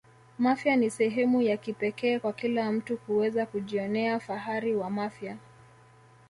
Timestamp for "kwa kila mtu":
2.19-2.97